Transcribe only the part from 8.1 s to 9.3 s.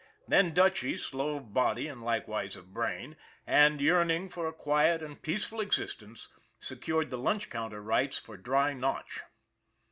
for Dry Notch.